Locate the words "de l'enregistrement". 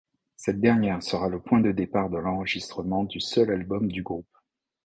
2.09-3.03